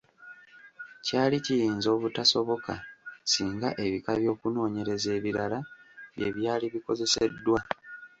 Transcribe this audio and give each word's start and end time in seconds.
Kyali 1.05 1.37
kiyinza 1.45 1.87
obutasoboka 1.95 2.73
singa 3.31 3.69
ebika 3.85 4.11
by’okunoonyereza 4.19 5.09
ebirala 5.17 5.59
bye 6.15 6.29
byali 6.37 6.65
bikozeseddwa. 6.73 7.59